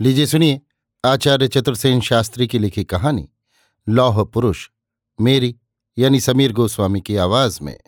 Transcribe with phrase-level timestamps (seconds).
[0.00, 0.60] लीजिए सुनिए,
[1.04, 3.28] आचार्य चतुर्सेन शास्त्री की लिखी कहानी,
[3.88, 4.70] लौह पुरुष,
[5.20, 5.56] मेरी,
[5.98, 7.80] यानी समीर गोस्वामी की आवाज़ में।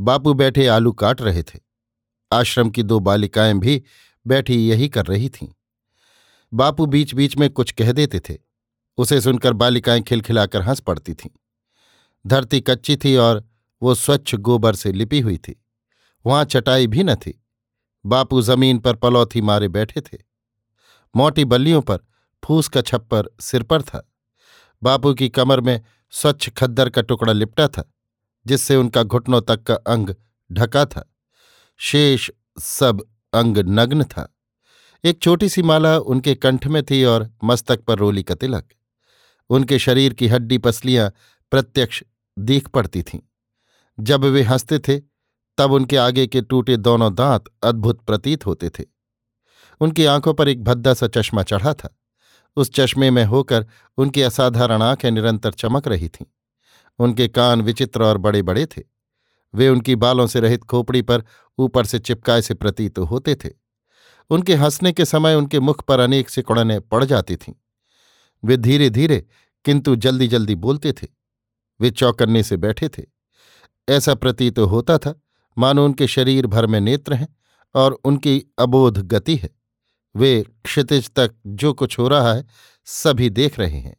[0.00, 1.60] बापू बैठे आलू काट रहे थे।
[2.32, 3.82] आश्रम की दो बालिकाएँ भी
[4.26, 5.48] बैठी यही कर रही थीं।
[6.54, 8.38] बापू बीच बीच में कुछ कह देते थे।
[8.96, 11.30] उसे सुनकर बालिकाएँ खिलखिलाकर हंस पड़ती थीं।
[12.26, 13.48] धरती कच्ची थी और
[13.82, 15.64] वो स्वच्छ गोबर से लिपी हुई थी।
[16.26, 17.44] वहाँ चटाई भी न थी।
[18.06, 20.25] बापू ज़मीन पर पलौथी मारे बैठे थे।
[21.16, 21.98] मोटी बल्लियों पर
[22.44, 24.12] फूस का छप्पर सिर पर था।
[24.82, 27.92] बापू की कमर में स्वच्छ खद्दर का टुकड़ा लिपटा था,
[28.46, 30.14] जिससे उनका घुटनों तक का अंग
[30.52, 31.14] ढका था।
[31.76, 33.04] शेष सब
[33.34, 34.36] अंग नग्न था।
[35.04, 38.68] एक छोटी सी माला उनके कंठ में थी और मस्तक पर रोली का तिलक।
[39.50, 41.12] उनके शरीर की हड्डी पसलियाँ
[41.50, 42.02] प्रत्यक्ष
[42.38, 43.20] दीख पड़ती थीं।
[44.00, 45.00] जब वे हँसते थे,
[45.58, 48.95] तब उनके आगे के टूटे दोनों दांत अद्भुत प्रतीत होते थे।
[49.80, 51.98] उनकी आँखों पर एक भद्दा सा चश्मा चढ़ा था।
[52.56, 56.26] उस चश्मे में होकर उनकी असाधारण आँखें निरंतर चमक रही थीं।
[56.98, 58.82] उनके कान विचित्र और बड़े बड़े थे।
[59.54, 61.24] वे उनकी बालों से रहित खोपड़ी पर
[61.58, 63.50] ऊपर से चिपकाए से प्रतीत होते थे।
[64.30, 67.52] उनके हंसने के समय उनके मुख पर अनेक सिकुड़ने पड़ जाती थीं।
[68.44, 69.26] वे धीरे धीरे
[69.64, 71.06] किंतु जल्दी जल्दी बोलते थे।
[71.80, 73.02] वे चौकन्ने से बैठे थे।
[73.88, 75.20] ऐसा प्रतीत होता था,
[75.58, 77.36] मानो उनके शरीर भर में नेत्र हैं
[77.74, 79.65] और उनकी अबोध गति है।
[80.16, 82.44] वे क्षितिज तक जो कुछ हो रहा है,
[82.84, 83.96] सभी देख रहे हैं।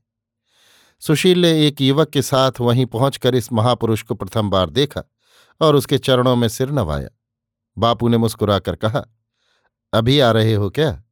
[1.00, 5.04] सुशील ने एक युवक के साथ वहीं पहुंचकर इस महापुरुष को प्रथम बार देखा
[5.62, 7.10] और उसके चरणों में सिर नवाया।
[7.78, 9.06] बापू ने मुस्कुराकर कहा,
[9.94, 11.04] अभी आ रहे हो क्या?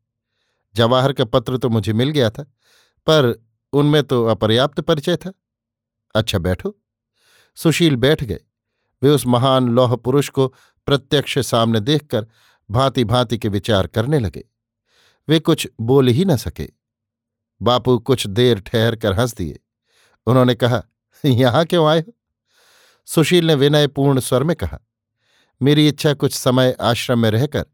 [0.76, 2.44] जवाहर का पत्र तो मुझे मिल गया था,
[3.08, 5.33] पर उनमें तो अपर्याप्त परिचय था।
[6.16, 6.76] अच्छा बैठो।
[7.56, 8.39] सुशील बैठ गए।
[9.03, 10.48] वे उस महान लौह पुरुष को
[10.86, 12.28] प्रत्यक्ष सामने देखकर
[12.72, 14.44] भांति भांति के विचार करने लगे।
[15.27, 16.69] वे कुछ बोल ही न सके।
[17.61, 19.59] बापू कुछ देर ठहर कर हंस दिए।
[20.27, 20.81] उन्होंने कहा,
[21.23, 22.13] यहाँ क्यों आए हो?
[23.08, 24.80] सुशील ने विनयपूर्ण स्वर में कहा,
[25.61, 27.65] मेरी इच्छा कुछ समय आश्रम में रहकर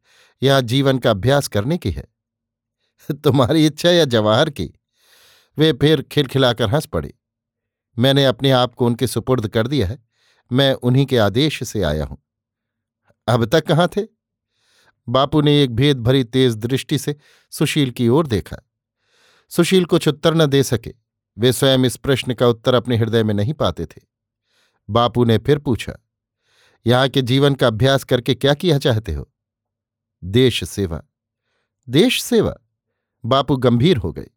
[0.41, 2.06] यहाँ जीवन का अभ्यास करने की है।
[3.23, 4.69] तुम्हारी इच्छा या जवाहर की?
[5.57, 7.13] वे फिर खिलखिलाकर हंस पड़े।
[7.97, 9.97] मैंने अपने आप को उनके सुपुर्द कर दिया है।
[10.51, 12.17] मैं उन्हीं के आदेश से आया हूँ।
[13.28, 14.01] अब तक कहाँ थे?
[15.07, 17.16] बापू ने एक भेद भरी तेज दृष्टि से
[17.53, 18.57] सुशील की ओर देखा।
[19.51, 20.94] सुशील कुछ उत्तर न दे सके।
[21.38, 24.01] वे स्वयं इस प्रश्न का उत्तर अपने हृदय में नहीं पाते थे।
[24.90, 25.94] बापू ने फिर पूछा,
[26.85, 29.31] यहाँ के जीवन का अभ्यास करके क्या किया चाहते हो?
[30.23, 31.01] देश सेवा।
[31.88, 32.56] देश सेवा?
[33.23, 34.28] बापू गंभीर हो गए।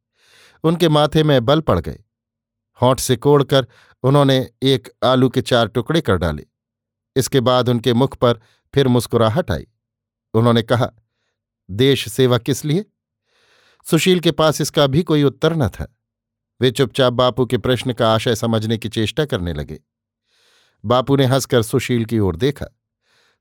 [0.65, 1.99] उनके माथे में बल पड़ गए।
[2.81, 3.67] होंठ से कोड़कर
[4.05, 6.47] उन्होंने एक आलू के चार टुकड़े कर डाले।
[7.17, 8.41] इसके बाद उनके मुख पर
[8.75, 9.67] फिर मुस्कुराहट आई।
[10.35, 10.91] उन्होंने कहा,
[11.71, 12.85] देश सेवा किस लिए?
[13.85, 15.97] सुशील के पास इसका भी कोई उत्तर न था।
[16.61, 19.81] वे चुपचाप बापू के प्रश्न का आशय समझने की चेष्टा करने लगे।
[20.85, 22.67] बापू ने हंसकर सुशील की ओर देखा।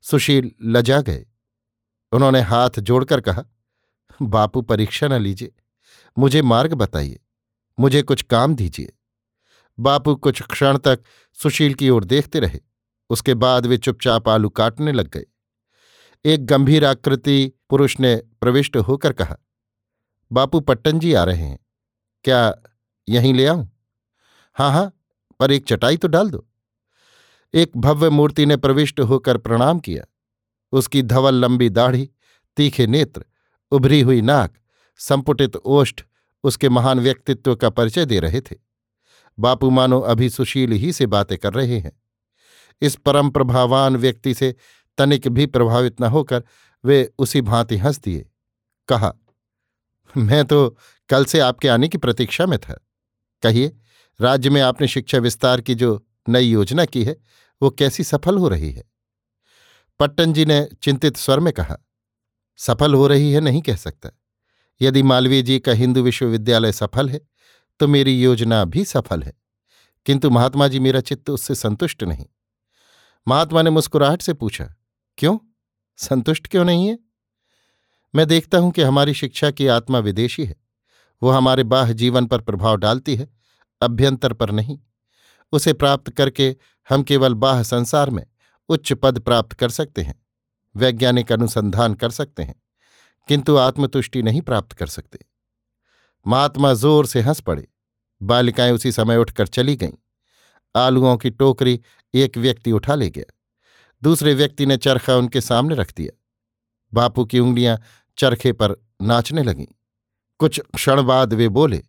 [0.02, 1.26] सुशील लजा गए।
[2.12, 3.44] उन्होंने हाथ जोड़कर कहा,
[4.22, 5.52] बापू परीक्षा न लीजिए।
[6.18, 7.20] मुझे मार्ग बताइए।
[7.80, 8.92] मुझे कुछ काम दीजिए।
[9.78, 12.60] बापू कुछ क्षण तक सुशील की ओर देखते रहे।
[13.10, 15.24] उसके बाद वे चुपचाप आलू काटने लग गए।
[16.24, 19.36] एक गंभीर आकृति पुरुष ने प्रविष्ट होकर कहा,
[20.32, 21.58] बापू पट्टन जी आ रहे हैं।
[22.24, 22.54] क्या
[23.08, 23.68] यहीं ले आऊँ?
[24.56, 24.92] हाँ हाँ
[25.40, 26.46] पर एक चटाई तो डाल दो।
[27.54, 30.04] एक भव्य मूर्ति ने प्रविष्ट होकर प्रणाम किया।
[30.72, 32.08] उसकी धवल लंबी दाढ़ी,
[32.56, 33.24] तीखे नेत्र,
[33.72, 34.54] उभरी हुई नाक,
[34.96, 36.02] संपुटित ओष्ठ
[36.44, 38.56] उसके महान व्यक्तित्व का परिचय दे रहे थे।
[39.38, 41.92] बापू मानो अभी सुशील ही से बातें कर रहे हैं।
[42.82, 44.54] इस परम प्रभावान व्यक्ति से
[44.98, 46.44] तनिक भी प्रभावित न होकर
[46.84, 48.30] वे उसी भांति हंस दिए।
[48.88, 49.12] कहा,
[50.16, 50.78] मैं तो
[51.08, 52.86] कल से आपके आने की प्रतीक्षा में था।
[53.42, 53.76] कहिए,
[54.20, 57.16] राज्य में आपने शिक्षा विस्तार की जो नई योजना की है,
[57.62, 58.84] वो कैसी सफल हो रही है?
[60.00, 61.76] पट्टन जी ने चिंतित स्वर में कहा,
[62.56, 64.10] सफल हो रही है नहीं कह सकता।
[64.80, 67.20] यदि मालवीय जी का हिंदू विश्वविद्यालय सफल है
[67.80, 69.32] तो मेरी योजना भी सफल है।
[70.06, 72.26] किंतु महात्मा जी मेरा चित्त उससे संतुष्ट नहीं।
[73.28, 74.74] महात्मा ने मुस्कुराहट से पूछा
[75.18, 75.38] क्यों?
[75.96, 76.98] संतुष्ट क्यों नहीं है?
[78.14, 80.56] मैं देखता हूँ कि हमारी शिक्षा की आत्मा विदेशी है।
[81.22, 83.28] वो हमारे बाह जीवन पर प्रभाव डालती है,
[83.82, 84.78] अभ्यंतर पर नहीं।
[85.52, 86.56] उसे प्राप्त करके
[86.88, 88.26] हम केवल बाह संसार में
[88.68, 90.26] उच्च पद प्राप्त कर सकते हैं,
[90.76, 92.62] वैज्ञानिक अनुसंधान कर सकते हैं,
[93.28, 95.18] किंतु आत्मतुष्टि नहीं प्राप्त कर सकते।
[96.26, 97.68] महात्मा ज़ोर से हंस पड़े।
[98.22, 99.92] बालिकाएँ उसी समय उठकर चली गईं।
[100.76, 101.80] आलुओं की टोकरी
[102.14, 103.32] एक व्यक्ति उठा ले गया।
[104.04, 106.18] दूसरे व्यक्ति ने चरखा उनके सामने रख दिया।
[106.94, 107.80] बापू की उंगलियाँ
[108.18, 109.66] चरखे पर नाचने लगीं।
[110.38, 111.82] कुछ क्षण बाद वे बोले,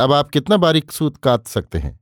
[0.00, 2.00] अब आप कितना बारीक सूत काट सकते हैं?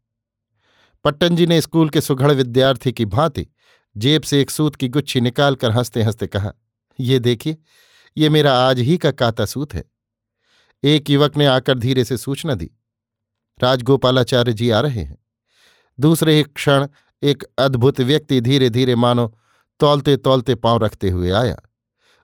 [1.05, 3.47] पट्टन जी ने स्कूल के सुघड़ विद्यार्थी की भांति
[3.97, 6.53] जेब से एक सूत की गुच्छी निकालकर हँसते हँसते कहा,
[7.01, 7.57] ये देखिए,
[8.17, 9.85] ये मेरा आज ही का काता सूत है।
[10.85, 12.71] एक युवक ने आकर धीरे से सूचना दी,
[13.63, 15.19] राजगोपालाचार्य जी आ रहे हैं।
[16.01, 16.89] दूसरे एक क्षण
[17.23, 19.37] एक अद्भुत व्यक्ति धीरे धीरे मानो
[19.81, 21.57] तौलते तौलते पाँव रखते हुए आया।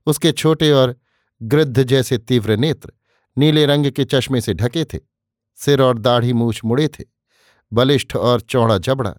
[0.07, 0.95] उसके छोटे और
[1.41, 2.93] गृद्ध जैसे तीव्र नेत्र
[3.37, 4.99] नीले रंग के चश्मे से ढके थे।
[5.59, 7.05] सिर और दाढ़ी मूछ मुड़े थे।
[7.73, 9.15] बलिष्ठ और चौड़ा जबड़ा,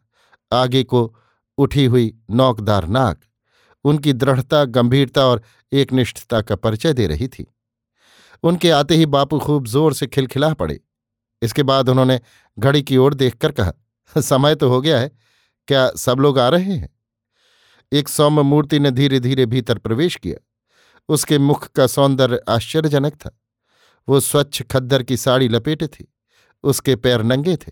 [0.52, 1.16] आगे को
[1.58, 3.20] उठी हुई नौकदार नाक,
[3.86, 5.42] उनकी दृढ़ता, गंभीरता और
[5.72, 7.46] एकनिष्ठता का परिचय दे रही थी।
[8.44, 10.80] उनके आते ही बापू खूब ज़ोर से खिलखिला पड़े।
[11.42, 12.20] इसके बाद उन्होंने
[12.58, 13.74] घड़ी की ओर देखकर कहा,
[14.16, 15.12] समय तो हो गया है।
[15.68, 16.90] क्या सब लोग आ रहे हैं?
[17.94, 20.46] एक सौम्य मूर्ति ने धीरे धीरे भीतर प्रवेश किया।
[21.10, 23.42] उसके मुख का सौंदर्य आश्चर्यजनक था।
[24.10, 26.14] वो स्वच्छ खद्दर की साड़ी लपेटे थी।
[26.64, 27.72] उसके पैर नंगे थे।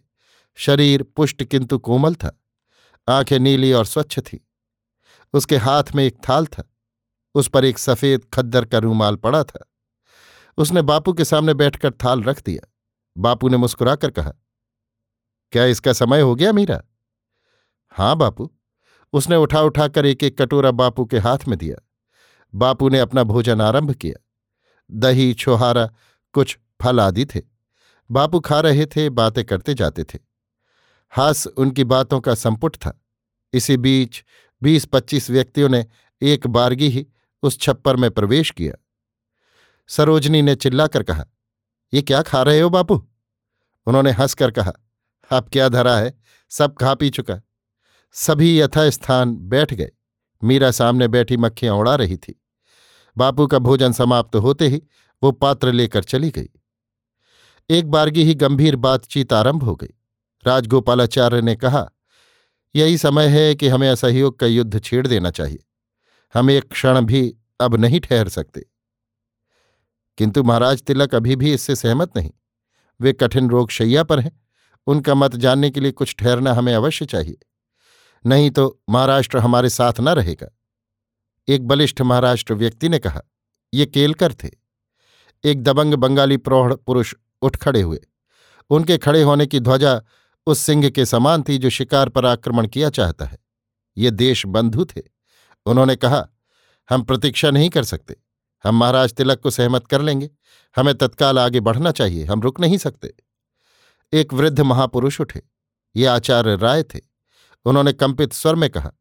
[0.55, 2.41] शरीर पुष्ट किंतु कोमल था।
[3.09, 4.47] आँखें नीली और स्वच्छ थी।
[5.33, 6.63] उसके हाथ में एक थाल था।
[7.35, 9.71] उस पर एक सफ़ेद खद्दर का रूमाल पड़ा था।
[10.57, 12.73] उसने बापू के सामने बैठकर थाल रख दिया।
[13.17, 14.33] बापू ने मुस्कुराकर कहा,
[15.51, 16.83] क्या इसका समय हो गया मीरा?
[17.89, 18.54] हाँ, बापू।
[19.15, 21.87] उसने उठा उठाकर एक एक कटोरा बापू के हाथ में दिया।
[22.55, 24.25] बापू ने अपना भोजन आरंभ किया।
[24.91, 25.89] दही, छोहारा,
[26.33, 27.41] कुछ फल आदि थे।
[28.11, 30.19] बापू खा रहे थे, बातें करते जाते थे।
[31.09, 33.05] हास उनकी बातों का संपुट था।
[33.53, 34.23] इसी बीच
[34.63, 35.85] बीस पच्चीस व्यक्तियों ने
[36.21, 37.07] एक बारगी ही
[37.43, 38.85] उस छप्पर में प्रवेश किया।
[39.87, 41.25] सरोजनी ने चिल्लाकर कहा,
[41.93, 43.09] ये क्या खा रहे हो बापू?
[43.85, 44.73] उन्होंने हंसकर कहा
[45.29, 46.19] अब क्या धरा है?
[46.49, 47.41] सब खा पी चुका।
[48.17, 49.91] सभी यथास्थान बैठ गए।
[50.43, 52.43] मीरा सामने बैठी मक्खियाँ उड़ा रही थी।
[53.17, 54.81] बापू का भोजन समाप्त होते ही
[55.23, 56.49] वो पात्र लेकर चली गई।
[57.69, 59.93] एक बारगी ही गंभीर बातचीत आरंभ हो गई।
[60.47, 61.89] राजगोपालाचार्य ने कहा,
[62.75, 65.59] यही समय है कि हमें असहयोग का युद्ध छेड़ देना चाहिए।
[66.33, 68.65] हम एक क्षण भी अब नहीं ठहर सकते।
[70.17, 72.31] किंतु महाराज तिलक अभी भी इससे सहमत नहीं।
[73.01, 74.41] वे कठिन रोग शैया पर हैं।
[74.87, 77.37] उनका मत जानने के लिए कुछ ठहरना हमें अवश्य चाहिए।
[78.25, 80.57] नहीं तो महाराष्ट्र हमारे साथ न रहेगा।
[81.47, 83.21] एक बलिष्ठ महाराष्ट्र व्यक्ति ने कहा,
[83.73, 84.49] ये केलकर थे।
[85.43, 87.99] एक दबंग बंगाली प्रौढ़ पुरुष उठ खड़े हुए।
[88.69, 90.01] उनके खड़े होने की ध्वजा
[90.47, 93.37] उस सिंह के समान थी जो शिकार पर आक्रमण किया चाहता है।
[93.97, 95.01] ये देश बंधु थे।
[95.65, 96.27] उन्होंने कहा,
[96.89, 98.15] हम प्रतीक्षा नहीं कर सकते।
[98.63, 100.29] हम महाराज तिलक को सहमत कर लेंगे।
[100.75, 103.13] हमें तत्काल आगे बढ़ना चाहिए। हम रुक नहीं सकते।
[104.13, 105.41] एक वृद्ध महापुरुष उठे।
[105.95, 107.14] ये आचार्य राय थे।
[107.65, 108.91] उन्होंने कंपित स्वर में कहा,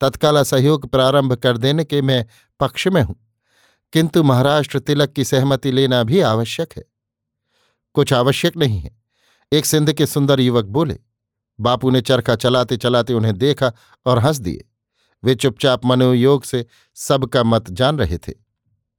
[0.00, 2.26] तत्काल असहयोग प्रारंभ कर देने के मैं
[2.60, 3.32] पक्ष में हूँ।
[3.92, 6.84] किंतु महाराष्ट्र तिलक की सहमति लेना भी आवश्यक है।
[7.94, 9.02] कुछ आवश्यक नहीं है।
[9.52, 10.98] एक सिंध के सुंदर युवक बोले,
[11.60, 13.72] बापू ने चरखा चलाते चलाते उन्हें देखा
[14.06, 14.68] और हंस दिए।
[15.24, 18.32] वे चुपचाप मनोयोग से सबका मत जान रहे थे।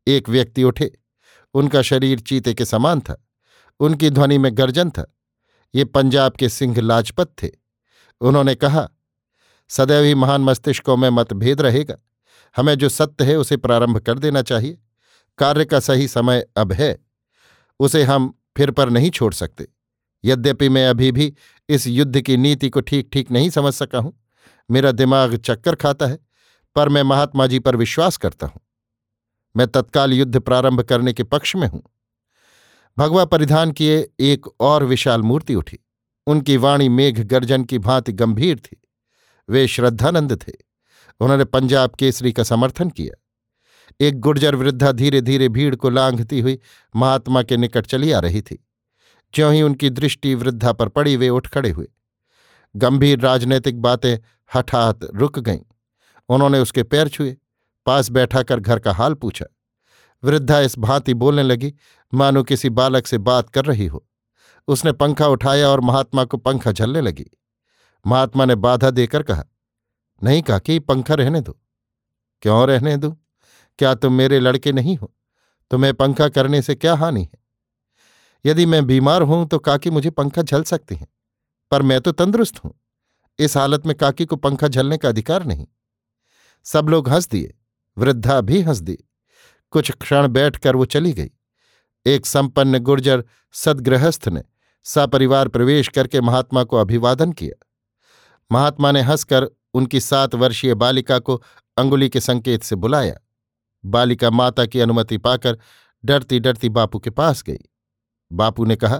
[0.07, 0.91] एक व्यक्ति उठे।
[1.53, 3.27] उनका शरीर चीते के समान था।
[3.79, 5.15] उनकी ध्वनि में गर्जन था।
[5.75, 7.49] ये पंजाब के सिंह लाजपत थे।
[8.21, 8.89] उन्होंने कहा
[9.69, 11.95] सदैव ही महान मस्तिष्कों में मतभेद रहेगा।
[12.57, 14.77] हमें जो सत्य है, उसे प्रारंभ कर देना चाहिए।
[15.37, 16.99] कार्य का सही समय अब है।
[17.79, 19.67] उसे हम फिर पर नहीं छोड़ सकते।
[20.25, 21.33] यद्यपि मैं अभी भी
[21.69, 24.19] इस युद्ध की नीति को ठीक ठीक नहीं समझ सका हूँ।
[24.71, 26.19] मेरा दिमाग चक्कर खाता है,
[26.75, 28.61] पर मैं महात्मा जी पर विश्वास करता हूँ।
[29.57, 31.83] मैं तत्काल युद्ध प्रारंभ करने के पक्ष में हूँ।
[32.97, 35.79] भगवा परिधान किए एक और विशाल मूर्ति उठी।
[36.27, 38.81] उनकी वाणी मेघ गर्जन की भांति गंभीर थी।
[39.49, 40.51] वे श्रद्धानंद थे।
[41.19, 43.23] उन्होंने पंजाब केसरी का समर्थन किया।
[44.01, 46.59] एक गुर्जर वृद्धा धीरे धीरे भीड़ को लांघती हुई
[46.95, 48.67] महात्मा के निकट चली आ रही थी।
[49.33, 51.87] ज्यों ही उनकी दृष्टि वृद्धा पर पड़ी, वे उठ खड़े हुए।
[52.75, 54.17] गंभीर राजनैतिक बातें
[54.55, 55.59] हठात रुक गईं।
[56.29, 57.37] उन्होंने उसके पैर छुए,
[57.85, 59.45] पास बैठा कर घर का हाल पूछा।
[60.23, 61.73] वृद्धा इस भांति बोलने लगी,
[62.13, 64.05] मानो किसी बालक से बात कर रही हो।
[64.67, 67.25] उसने पंखा उठाया और महात्मा को पंखा झलने लगी।
[68.05, 69.43] महात्मा ने बाधा देकर कहा,
[70.21, 71.59] नहीं काकी, पंखा रहने दो।
[72.43, 73.11] क्यों रहने दो?
[73.79, 75.13] क्या तुम मेरे लड़के नहीं हो?
[75.71, 77.37] तुम्हें पंखा करने से क्या हानि है?
[78.45, 81.07] यदि मैं बीमार हूँ तो काकी मुझे पंखा झल सकती हैं,
[81.71, 82.73] पर मैं तो तंदुरुस्त हूँ।
[83.39, 85.67] इस हालत में काकी को पंखा झलने का अधिकार नहीं।
[86.65, 87.53] सब लोग हंस दिए,
[87.97, 88.97] वृद्धा भी हंस दी।
[89.73, 91.29] कुछ क्षण बैठकर वो चली गई।
[92.05, 93.23] एक संपन्न गुर्जर
[93.55, 94.43] सदगृहस्थ ने
[94.85, 97.65] सपरिवार प्रवेश करके महात्मा को अभिवादन किया।
[98.51, 101.43] महात्मा ने हंसकर उनकी सात वर्षीय बालिका को
[101.77, 103.15] अंगुली के संकेत से बुलाया।
[103.85, 105.57] बालिका माता की अनुमति पाकर
[106.03, 107.57] डरती डरती बापू के पास गई।
[108.31, 108.97] बापू ने कहा,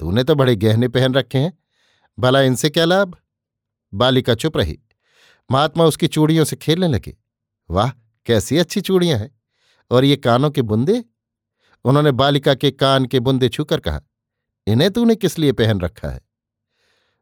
[0.00, 1.58] तूने तो बड़े गहने पहन रखे हैं,
[2.18, 3.16] भला इनसे क्या लाभ?
[3.94, 4.78] बालिका चुप रही।
[5.50, 7.16] महात्मा उसकी चूड़ियों से खेलने लगे।
[7.70, 7.90] वाह,
[8.26, 9.30] कैसी अच्छी चूड़ियाँ हैं,
[9.90, 11.04] और ये कानों के बुंदे?
[11.84, 14.00] उन्होंने बालिका के कान के बुंदे छूकर कहा,
[14.66, 16.20] इन्हें तूने किस लिए पहन रखा है?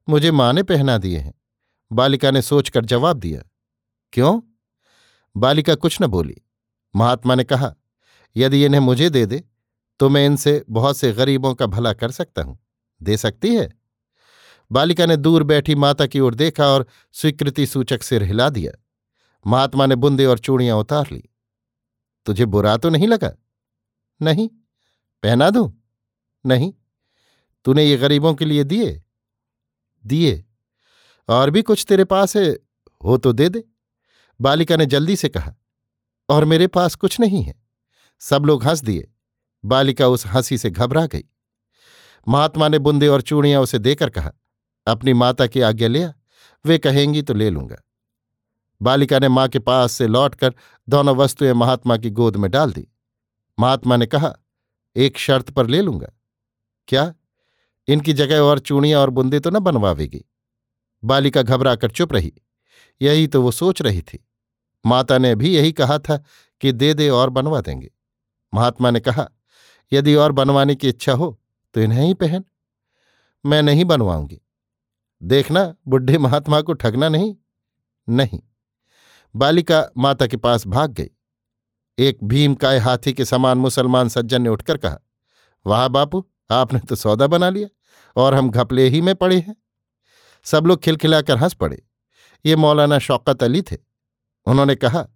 [0.09, 1.35] मुझे माँ ने पहना दिए हैं।
[1.91, 3.43] बालिका ने सोचकर जवाब दिया,
[4.13, 4.41] क्यों?
[5.37, 6.37] बालिका कुछ न बोली।
[6.95, 7.75] महात्मा ने कहा,
[8.37, 9.43] यदि इन्हें मुझे दे दे
[10.01, 12.59] तो मैं इनसे बहुत से गरीबों का भला कर सकता हूँ।
[13.01, 13.69] दे सकती है?
[14.71, 18.73] बालिका ने दूर बैठी माता की ओर देखा और स्वीकृति सूचक सिर हिला दिया।
[19.47, 21.23] महात्मा ने बुंदे और चूड़ियाँ उतार ली।
[22.27, 23.33] तुझे बुरा तो नहीं लगा?
[24.21, 24.49] नहीं।
[25.23, 25.73] पहना दूँ?
[26.45, 26.73] नहीं।
[27.65, 29.03] तूने ये गरीबों के लिए दिए?
[30.05, 30.45] दिए।
[31.29, 32.59] और भी कुछ तेरे पास है,
[33.05, 33.65] हो तो दे दे।
[34.41, 35.55] बालिका ने जल्दी से कहा,
[36.29, 37.55] और मेरे पास कुछ नहीं है।
[38.19, 39.13] सब लोग हंस दिए।
[39.65, 41.25] बालिका उस हँसी से घबरा गई।
[42.29, 44.33] महात्मा ने बुंदे और चूड़ियाँ उसे देकर कहा,
[44.87, 46.15] अपनी माता की आज्ञा लिया,
[46.67, 47.77] वे कहेंगी तो ले लूँगा।
[48.83, 50.55] बालिका ने माँ के पास से लौटकर
[50.89, 52.89] दोनों वस्तुएँ महात्मा की गोद में डाल दी।
[53.59, 54.35] महात्मा ने कहा,
[54.97, 56.09] एक शर्त पर ले लूँगा।
[56.89, 57.15] क्या?
[57.89, 60.25] इनकी जगह और चूड़ियाँ और बुंदे तो न बनवावेगी।
[61.05, 62.33] बालिका घबरा कर चुप रही।
[63.03, 64.27] यही तो वो सोच रही थी।
[64.87, 66.23] माता ने भी यही कहा था
[66.61, 67.91] कि दे दे और बनवा देंगे।
[68.55, 69.29] महात्मा ने कहा,
[69.93, 71.41] यदि और बनवाने की इच्छा हो
[71.75, 72.45] तो इन्हें ही पहन।
[73.47, 74.41] मैं नहीं बनवाऊँगी।
[75.23, 77.37] देखना, बुढ़े महात्मा को ठगना नहीं।
[78.09, 78.41] नहीं।
[79.37, 81.11] बालिका माता के पास भाग गई।
[81.99, 84.99] एक भीम काय हाथी के समान मुसलमान सज्जन ने उठकर कहा,
[85.67, 87.69] वाह बापू, आपने तो सौदा बना लिया,
[88.17, 89.57] और हम घपले ही में पड़े हैं।
[90.45, 91.83] सब लोग खिलखिलाकर हंस पड़े।
[92.47, 93.77] ये मौलाना शौकत अली थे।
[94.47, 95.07] उन्होंने कहा,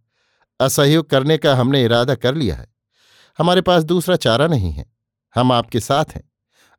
[0.60, 2.74] असहयोग करने का हमने इरादा कर लिया है।
[3.38, 4.92] हमारे पास दूसरा चारा नहीं है।
[5.34, 6.30] हम आपके साथ हैं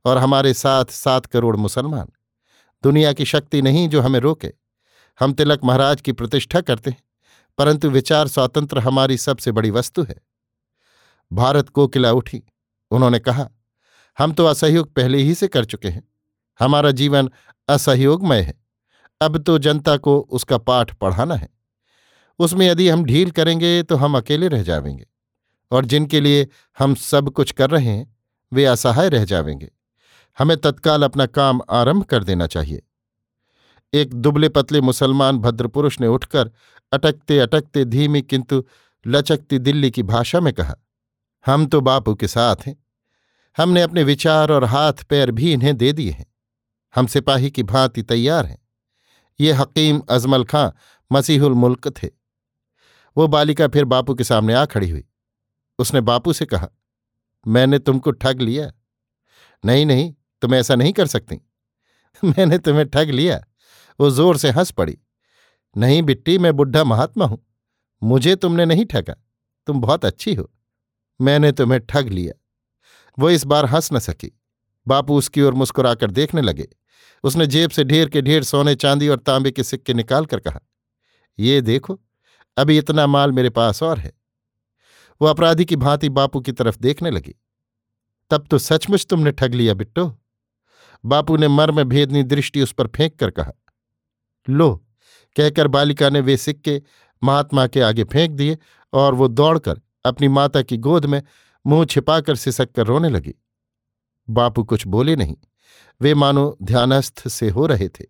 [0.05, 2.07] और हमारे साथ सात करोड़ मुसलमान।
[2.83, 4.53] दुनिया की शक्ति नहीं जो हमें रोके।
[5.19, 7.03] हम तिलक महाराज की प्रतिष्ठा करते हैं,
[7.57, 10.15] परंतु विचार स्वातंत्र हमारी सबसे बड़ी वस्तु है।
[11.33, 12.43] भारत कोकिला उठी।
[12.91, 13.49] उन्होंने कहा,
[14.17, 16.07] हम तो असहयोग पहले ही से कर चुके हैं।
[16.59, 17.29] हमारा जीवन
[17.69, 18.53] असहयोगमय है।
[19.21, 21.49] अब तो जनता को उसका पाठ पढ़ाना है।
[22.39, 25.05] उसमें यदि हम ढील करेंगे तो हम अकेले रह जावेंगे
[25.71, 28.15] और जिनके लिए हम सब कुछ कर रहे हैं,
[28.51, 29.71] वे असहाय रह जावेंगे
[30.37, 32.81] हमें तत्काल अपना काम आरंभ कर देना चाहिए।
[33.93, 36.51] एक दुबले पतले मुसलमान भद्रपुरुष ने उठकर
[36.91, 38.63] अटकते अटकते धीमी किंतु
[39.05, 40.75] लचकती दिल्ली की भाषा में कहा,
[41.45, 42.75] हम तो बापू के साथ हैं।
[43.57, 46.25] हमने अपने विचार और हाथ पैर भी इन्हें दे दिए हैं।
[46.95, 48.67] हम सिपाही की भांति तैयार हैं।
[49.39, 50.71] ये हकीम अजमल खां
[51.11, 52.07] मसीहुल मुल्क थे।
[53.17, 55.05] वो बालिका फिर बापू के सामने आ खड़ी हुई।
[55.79, 56.69] उसने बापू से कहा,
[57.47, 58.71] मैंने तुमको ठग लिया।
[59.65, 61.35] नहीं नहीं, तुम ऐसा नहीं कर सकती।
[62.23, 63.43] मैंने तुम्हें ठग लिया।
[63.99, 64.97] वो ज़ोर से हंस पड़ी।
[65.77, 67.45] नहीं बिट्टी, मैं बुढ़ा महात्मा हूँ।
[68.03, 69.15] मुझे तुमने नहीं ठगा।
[69.67, 70.51] तुम बहुत अच्छी हो।
[71.21, 72.33] मैंने तुम्हें ठग लिया।
[73.19, 74.41] वो इस बार हंस न सकी।
[74.87, 76.67] बापू उसकी ओर मुस्कुराकर देखने लगे।
[77.23, 80.59] उसने जेब से ढेर के ढेर सोने, चांदी और तांबे के सिक्के निकाल कर कहा,
[81.39, 81.99] ये देखो,
[82.57, 84.11] अभी इतना माल मेरे पास और है।
[85.21, 87.35] वो अपराधी की भांति बापू की तरफ़ देखने लगी।
[88.31, 90.15] तब तो सचमुच तुमने ठग लिया बिट्टो।
[91.05, 93.51] बापू ने मर्म भेदनी दृष्टि उस पर फेंक कर कहा,
[94.49, 94.75] लो,
[95.35, 96.81] कहकर बालिका ने वे सिक्के
[97.23, 98.57] महात्मा के आगे फेंक दिए
[98.93, 101.21] और वो दौड़कर अपनी माता की गोद में
[101.65, 103.33] मुँह छिपाकर सिसक कर रोने लगी।
[104.29, 105.35] बापू कुछ बोले नहीं।
[106.01, 108.05] वे मानो ध्यानस्थ से हो रहे थे।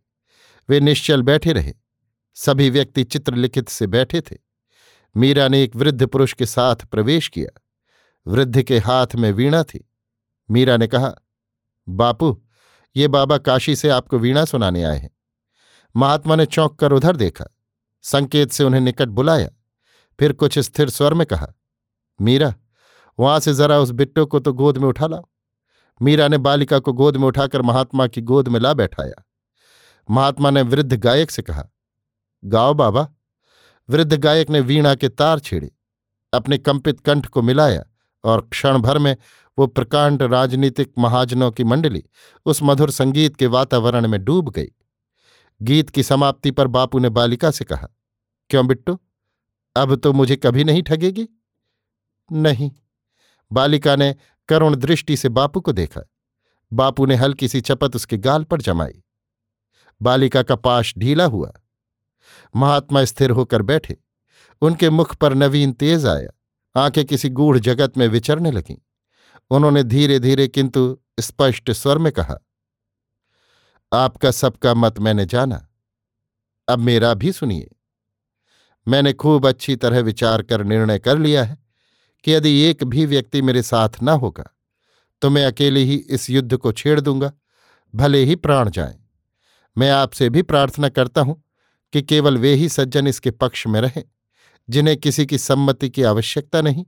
[0.70, 1.74] वे निश्चल बैठे रहे।
[2.34, 4.38] सभी व्यक्ति चित्रलिखित से बैठे थे।
[5.18, 7.62] मीरा ने एक वृद्ध पुरुष के साथ प्रवेश किया।
[8.28, 9.90] वृद्ध के हाथ में वीणा थी।
[10.52, 11.16] मीरा ने कहा,
[11.90, 12.42] बापू,
[12.96, 15.12] ये बाबा काशी से आपको वीणा सुनाने आए हैं।
[15.96, 17.46] महात्मा ने चौंक कर उधर देखा।
[18.02, 19.50] संकेत से उन्हें निकट बुलाया।
[20.20, 21.54] फिर कुछ स्थिर स्वर में कहा,
[22.22, 22.56] मीरा,
[23.20, 25.30] वहाँ से जरा उस बिट्टो को तो गोद में उठा लाओ।
[26.02, 29.24] मीरा ने बालिका को गोद में उठाकर महात्मा की गोद में ला बैठाया।
[30.10, 31.68] महात्मा ने वृद्ध गायक से कहा,
[32.44, 33.08] गाओ बाबा।
[33.90, 35.72] वृद्ध गायक ने वीणा के तार छेड़े,
[36.34, 37.84] अपने कंपित कंठ को मिलाया
[38.24, 39.16] और क्षण भर में
[39.58, 42.04] वो प्रकांड राजनीतिक महाजनों की मंडली
[42.46, 44.72] उस मधुर संगीत के वातावरण में डूब गई।
[45.62, 47.88] गीत की समाप्ति पर बापू ने बालिका से कहा,
[48.50, 49.00] क्यों बिट्टू?
[49.76, 51.28] अब तो मुझे कभी नहीं ठगेगी?
[52.32, 52.72] नहीं।
[53.52, 54.16] बालिका ने
[54.48, 56.10] करुण दृष्टि से बापू को देखा।
[56.74, 59.04] बापू ने हल्की सी चपत उसके गाल पर जमाई।
[60.02, 61.54] बालिका का पाश ढीला हुआ।
[62.56, 63.98] महात्मा स्थिर होकर बैठे।
[64.62, 66.30] उनके मुख पर नवीन तेज आया।
[66.82, 68.76] आँखें किसी गूढ़ जगत में विचरने लगीं।
[69.50, 72.38] उन्होंने धीरे धीरे किंतु स्पष्ट स्वर में कहा,
[73.94, 75.68] आपका सबका मत मैंने जाना।
[76.68, 77.72] अब मेरा भी सुनिए।
[78.88, 81.65] मैंने खूब अच्छी तरह विचार कर निर्णय कर लिया है।
[82.26, 84.44] कि यदि एक भी व्यक्ति मेरे साथ न होगा
[85.22, 87.32] तो मैं अकेले ही इस युद्ध को छेड़ दूँगा,
[87.94, 88.98] भले ही प्राण जाएँ।
[89.76, 91.42] मैं आपसे भी प्रार्थना करता हूँ
[91.94, 94.04] कि केवल वे ही सज्जन इसके पक्ष में रहें,
[94.70, 96.86] जिन्हें किसी की सम्मति की आवश्यकता नहीं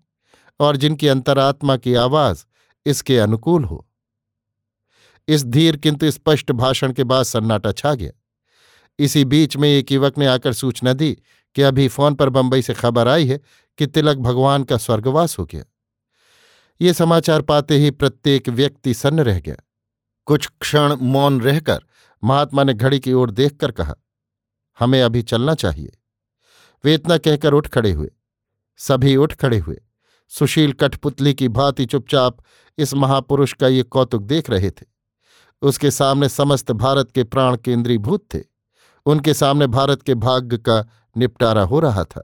[0.59, 2.43] और जिनकी अंतरात्मा की आवाज़
[2.85, 3.85] इसके अनुकूल हो।
[5.27, 8.11] इस धीर किंतु स्पष्ट भाषण के बाद सन्नाटा छा गया।
[8.99, 11.11] इसी बीच में एक युवक ने आकर सूचना दी
[11.55, 13.39] कि अभी फ़ोन पर बंबई से खबर आई है
[13.77, 15.63] कि तिलक भगवान का स्वर्गवास हो गया।
[16.81, 19.55] ये समाचार पाते ही प्रत्येक व्यक्ति सन्न रह गया।
[20.27, 21.83] कुछ क्षण मौन रहकर
[22.23, 23.95] महात्मा ने घड़ी की ओर देखकर कहा,
[24.79, 25.97] हमें अभी चलना चाहिए।
[26.83, 28.11] वे इतना कहकर उठ खड़े हुए।
[28.79, 29.81] सभी उठ खड़े हुए।
[30.31, 32.37] सुशील कठपुतली की भांति चुपचाप
[32.77, 34.85] इस महापुरुष का ये कौतुक देख रहे थे।
[35.61, 38.41] उसके सामने समस्त भारत के प्राण केंद्रीभूत थे।
[39.05, 40.85] उनके सामने भारत के भाग्य का
[41.17, 42.23] निपटारा हो रहा था।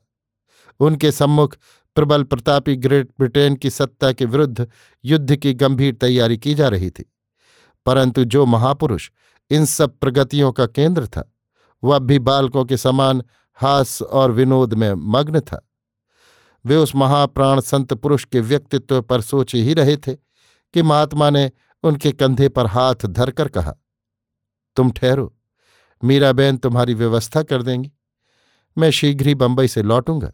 [0.79, 1.57] उनके सम्मुख
[1.95, 4.67] प्रबल प्रतापी ग्रेट ब्रिटेन की सत्ता के विरुद्ध
[5.05, 7.13] युद्ध की गंभीर तैयारी की जा रही थी।
[7.85, 9.09] परंतु जो महापुरुष
[9.51, 11.33] इन सब प्रगतियों का केंद्र था,
[11.83, 13.23] वह भी बालकों के समान
[13.55, 15.69] हास और विनोद में मग्न था।
[16.65, 20.15] वे उस महाप्राण संत पुरुष के व्यक्तित्व पर सोच ही रहे थे
[20.73, 21.51] कि महात्मा ने
[21.83, 23.73] उनके कंधे पर हाथ धरकर कहा,
[24.75, 25.35] तुम ठहरो,
[26.03, 27.91] मीराबेन तुम्हारी व्यवस्था कर देंगी।
[28.77, 30.31] मैं शीघ्र ही बंबई से लौटूँगा।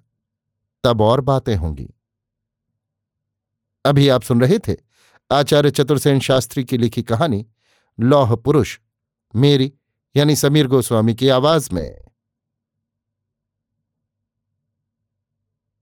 [0.84, 1.90] तब और बातें होंगी।
[3.86, 4.76] अभी आप सुन रहे थे
[5.32, 7.48] आचार्य चतुर्सेन शास्त्री की लिखी कहानी,
[8.00, 8.80] लौह पुरुष,
[9.36, 9.74] मेरी,
[10.16, 12.09] यानी समीर गोस्वामी की आवाज़ में।